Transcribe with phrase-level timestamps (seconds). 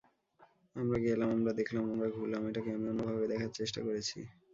[0.75, 4.19] আমরা গেলাম, আমরা দেখলাম, আমরা ঘুরলাম—এটাকে আমি অন্যভাবে দেখার চেষ্টা করেছি।